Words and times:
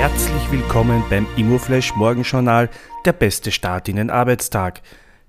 Herzlich 0.00 0.50
willkommen 0.50 1.04
beim 1.10 1.26
Immoflash 1.36 1.94
Morgenjournal, 1.94 2.70
der 3.04 3.12
beste 3.12 3.52
Start 3.52 3.86
in 3.86 3.96
den 3.96 4.08
Arbeitstag. 4.08 4.80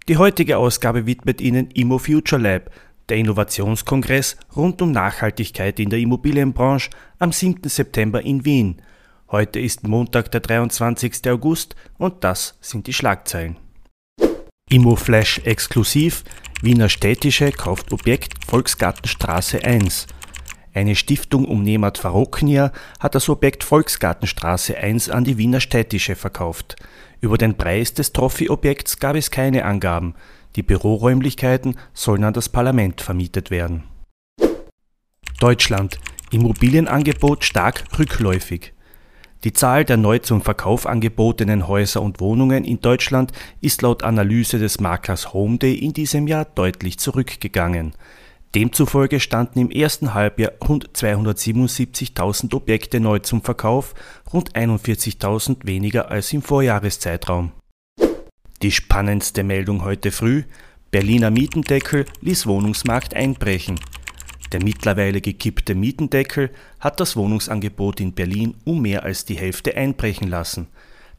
Die 0.08 0.16
heutige 0.16 0.58
Ausgabe 0.58 1.06
widmet 1.06 1.42
Ihnen 1.42 1.70
Immo 1.72 1.98
Future 1.98 2.42
Lab, 2.42 2.72
der 3.10 3.18
Innovationskongress 3.18 4.38
rund 4.56 4.82
um 4.82 4.94
Nachhaltigkeit 4.94 5.78
in 5.78 5.90
der 5.90 6.00
Immobilienbranche 6.00 6.90
am 7.20 7.34
7. 7.34 7.68
September 7.68 8.22
in 8.22 8.46
Wien. 8.46 8.82
Heute 9.30 9.60
ist 9.60 9.86
Montag, 9.86 10.32
der 10.32 10.40
23. 10.40 11.30
August 11.30 11.76
und 11.98 12.24
das 12.24 12.58
sind 12.62 12.88
die 12.88 12.94
Schlagzeilen. 12.94 13.58
Immoflash 14.70 15.40
exklusiv, 15.40 16.24
Wiener 16.62 16.88
Städtische 16.88 17.52
kauft 17.52 17.92
Objekt 17.92 18.36
Volksgartenstraße 18.48 19.66
1. 19.66 20.08
Eine 20.74 20.96
Stiftung 20.96 21.46
um 21.46 21.64
Nemat 21.64 21.98
Faroknia 21.98 22.72
hat 23.00 23.16
das 23.16 23.28
Objekt 23.28 23.64
Volksgartenstraße 23.64 24.78
1 24.78 25.10
an 25.10 25.26
die 25.26 25.38
Wiener 25.38 25.60
Städtische 25.60 26.16
verkauft. 26.16 26.78
Über 27.20 27.38
den 27.38 27.58
Preis 27.58 27.94
des 27.94 28.14
Trophy-Objekts 28.14 29.00
gab 29.00 29.18
es 29.18 29.32
keine 29.32 29.66
Angaben. 29.66 30.16
Die 30.56 30.64
Büroräumlichkeiten 30.64 31.76
sollen 31.94 32.24
an 32.24 32.34
das 32.34 32.48
Parlament 32.48 33.02
vermietet 33.02 33.52
werden. 33.52 33.84
Deutschland. 35.40 36.00
Immobilienangebot 36.32 37.44
stark 37.44 37.84
rückläufig. 38.00 38.74
Die 39.44 39.52
Zahl 39.52 39.84
der 39.84 39.98
neu 39.98 40.20
zum 40.20 40.42
Verkauf 40.42 40.86
angebotenen 40.86 41.68
Häuser 41.68 42.02
und 42.02 42.22
Wohnungen 42.22 42.64
in 42.64 42.80
Deutschland 42.80 43.34
ist 43.60 43.82
laut 43.82 44.04
Analyse 44.04 44.60
des 44.60 44.80
Maklers 44.80 45.34
Homeday 45.34 45.74
in 45.74 45.92
diesem 45.92 46.28
Jahr 46.28 46.46
deutlich 46.46 47.00
zurückgegangen. 47.00 47.94
Demzufolge 48.54 49.22
standen 49.22 49.60
im 49.60 49.72
ersten 49.72 50.14
Halbjahr 50.14 50.52
rund 50.68 50.90
277.000 50.90 52.54
Objekte 52.54 53.00
neu 53.00 53.20
zum 53.20 53.42
Verkauf, 53.42 53.94
rund 54.34 54.54
41.000 54.56 55.66
weniger 55.66 56.12
als 56.12 56.34
im 56.34 56.42
Vorjahreszeitraum. 56.42 57.54
Die 58.62 58.72
spannendste 58.72 59.44
Meldung 59.44 59.86
heute 59.86 60.12
früh: 60.12 60.44
Berliner 60.92 61.32
Mietendeckel 61.32 62.06
ließ 62.20 62.46
Wohnungsmarkt 62.46 63.14
einbrechen. 63.14 63.80
Der 64.52 64.62
mittlerweile 64.62 65.22
gekippte 65.22 65.74
Mietendeckel 65.74 66.50
hat 66.82 67.00
das 67.00 67.16
Wohnungsangebot 67.16 68.02
in 68.02 68.12
Berlin 68.12 68.56
um 68.66 68.82
mehr 68.82 69.04
als 69.04 69.24
die 69.24 69.38
Hälfte 69.38 69.78
einbrechen 69.78 70.28
lassen. 70.28 70.68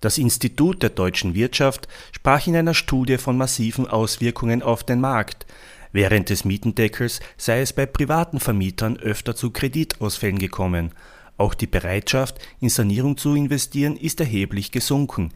Das 0.00 0.18
Institut 0.18 0.82
der 0.82 0.90
deutschen 0.90 1.34
Wirtschaft 1.34 1.88
sprach 2.10 2.46
in 2.46 2.56
einer 2.56 2.74
Studie 2.74 3.16
von 3.16 3.38
massiven 3.38 3.86
Auswirkungen 3.86 4.60
auf 4.60 4.84
den 4.84 5.00
Markt. 5.00 5.46
Während 5.92 6.30
des 6.30 6.44
Mietendeckels 6.44 7.20
sei 7.36 7.60
es 7.60 7.72
bei 7.72 7.86
privaten 7.86 8.40
Vermietern 8.40 8.96
öfter 8.96 9.36
zu 9.36 9.50
Kreditausfällen 9.50 10.38
gekommen. 10.38 10.92
Auch 11.36 11.54
die 11.54 11.66
Bereitschaft, 11.66 12.38
in 12.60 12.70
Sanierung 12.70 13.16
zu 13.16 13.34
investieren, 13.34 13.96
ist 13.96 14.20
erheblich 14.20 14.70
gesunken. 14.72 15.32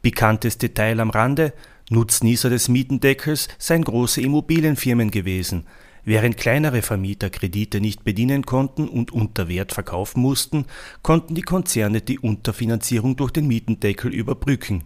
Bekanntes 0.00 0.56
Detail 0.56 1.00
am 1.00 1.10
Rande: 1.10 1.52
Nutznießer 1.90 2.48
des 2.48 2.68
Mietendeckels 2.68 3.48
seien 3.58 3.84
große 3.84 4.22
Immobilienfirmen 4.22 5.10
gewesen. 5.10 5.66
Während 6.04 6.38
kleinere 6.38 6.80
Vermieter 6.80 7.28
Kredite 7.28 7.80
nicht 7.80 8.04
bedienen 8.04 8.46
konnten 8.46 8.88
und 8.88 9.12
unter 9.12 9.48
Wert 9.48 9.72
verkaufen 9.72 10.22
mussten, 10.22 10.64
konnten 11.02 11.34
die 11.34 11.42
Konzerne 11.42 12.00
die 12.00 12.18
Unterfinanzierung 12.18 13.16
durch 13.16 13.32
den 13.32 13.46
Mietendeckel 13.46 14.14
überbrücken 14.14 14.84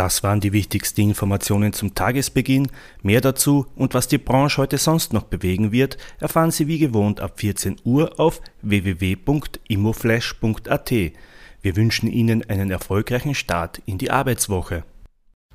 das 0.00 0.22
waren 0.22 0.40
die 0.40 0.54
wichtigsten 0.54 1.02
Informationen 1.02 1.74
zum 1.74 1.94
Tagesbeginn. 1.94 2.70
Mehr 3.02 3.20
dazu 3.20 3.66
und 3.76 3.92
was 3.92 4.08
die 4.08 4.16
Branche 4.16 4.56
heute 4.56 4.78
sonst 4.78 5.12
noch 5.12 5.24
bewegen 5.24 5.72
wird, 5.72 5.98
erfahren 6.20 6.52
Sie 6.52 6.68
wie 6.68 6.78
gewohnt 6.78 7.20
ab 7.20 7.38
14 7.38 7.76
Uhr 7.84 8.18
auf 8.18 8.40
www.immoflash.at. 8.62 10.90
Wir 10.90 11.76
wünschen 11.76 12.10
Ihnen 12.10 12.48
einen 12.48 12.70
erfolgreichen 12.70 13.34
Start 13.34 13.82
in 13.84 13.98
die 13.98 14.10
Arbeitswoche. 14.10 14.84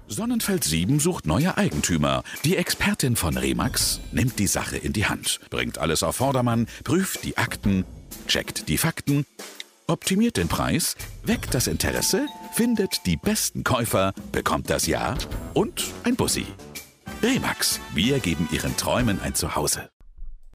Sonnenfeld 0.08 0.64
7 0.64 1.00
sucht 1.00 1.26
neue 1.26 1.58
Eigentümer. 1.58 2.22
Die 2.44 2.56
Expertin 2.56 3.16
von 3.16 3.38
Remax 3.38 4.00
nimmt 4.12 4.38
die 4.38 4.46
Sache 4.46 4.78
in 4.78 4.94
die 4.94 5.08
Hand, 5.08 5.40
bringt 5.50 5.80
alles 5.80 6.04
auf 6.04 6.18
Vordermann, 6.18 6.68
prüft 6.84 7.24
die 7.24 7.38
Akten, 7.38 7.84
checkt 8.28 8.70
die 8.70 8.78
Fakten 8.78 9.26
optimiert 9.88 10.38
den 10.38 10.48
Preis, 10.48 10.96
weckt 11.24 11.54
das 11.54 11.68
Interesse, 11.68 12.28
findet 12.54 13.06
die 13.06 13.18
besten 13.18 13.64
Käufer, 13.64 14.14
bekommt 14.32 14.70
das 14.70 14.88
Ja 14.88 15.16
und 15.54 15.86
ein 16.04 16.16
Bussi. 16.16 16.46
Remax, 17.22 17.80
wir 17.94 18.20
geben 18.20 18.48
Ihren 18.52 18.76
Träumen 18.78 19.20
ein 19.22 19.36
Zuhause. 19.36 19.90